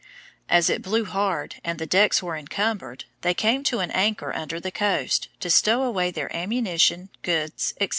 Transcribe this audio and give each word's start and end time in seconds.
As 0.49 0.67
it 0.67 0.81
blew 0.81 1.05
hard, 1.05 1.57
and 1.63 1.77
the 1.77 1.85
decks 1.85 2.23
were 2.23 2.35
encumbered, 2.35 3.05
they 3.21 3.35
came 3.35 3.63
to 3.65 3.81
an 3.81 3.91
anchor 3.91 4.33
under 4.33 4.59
the 4.59 4.71
coast, 4.71 5.29
to 5.41 5.51
stow 5.51 5.83
away 5.83 6.09
their 6.09 6.35
ammunition, 6.35 7.09
goods, 7.21 7.75
&c. 7.79 7.89